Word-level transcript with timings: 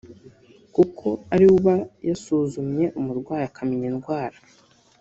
kuko 0.75 1.07
ari 1.33 1.43
we 1.47 1.51
uba 1.59 1.75
yasuzumye 2.09 2.85
umurwayi 2.99 3.43
akamenya 3.49 3.87
indwara 3.91 4.37